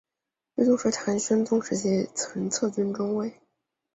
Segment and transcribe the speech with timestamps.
[0.55, 3.31] 王宗实唐宣宗时期神策军中尉。